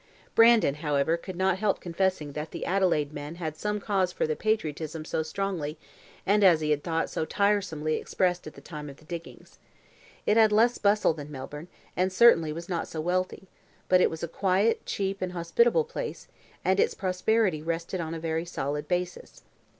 Brandon, 0.33 0.73
however, 0.73 1.15
could 1.15 1.35
not 1.35 1.59
help 1.59 1.79
confessing 1.79 2.31
that 2.31 2.49
the 2.49 2.65
Adelaide 2.65 3.13
men 3.13 3.35
had 3.35 3.55
some 3.55 3.79
cause 3.79 4.11
for 4.11 4.25
the 4.25 4.35
patriotism 4.35 5.05
so 5.05 5.21
strongly, 5.21 5.77
and, 6.25 6.43
as 6.43 6.59
he 6.59 6.71
had 6.71 6.83
thought, 6.83 7.07
so 7.07 7.23
tiresomely 7.23 7.97
expressed 7.97 8.47
at 8.47 8.55
the 8.55 8.61
time 8.61 8.89
of 8.89 8.97
the 8.97 9.05
diggings. 9.05 9.59
It 10.25 10.37
had 10.37 10.51
less 10.51 10.79
bustle 10.79 11.13
than 11.13 11.31
Melbourne, 11.31 11.67
and 11.95 12.11
certainly 12.11 12.51
was 12.51 12.67
not 12.67 12.87
so 12.87 12.99
wealthy; 12.99 13.47
but 13.87 14.01
it 14.01 14.09
was 14.09 14.23
a 14.23 14.27
quiet, 14.27 14.87
cheap, 14.87 15.21
and 15.21 15.33
hospitable 15.33 15.83
place, 15.83 16.27
and 16.65 16.79
its 16.79 16.95
prosperity 16.95 17.61
rested 17.61 18.01
on 18.01 18.15
a 18.15 18.19
very 18.19 18.43
solid 18.43 18.87
basis. 18.87 19.43